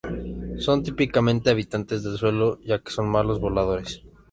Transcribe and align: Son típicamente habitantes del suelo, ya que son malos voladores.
Son 0.57 0.81
típicamente 0.81 1.51
habitantes 1.51 2.01
del 2.01 2.17
suelo, 2.17 2.59
ya 2.63 2.79
que 2.81 2.89
son 2.89 3.07
malos 3.07 3.39
voladores. 3.39 4.01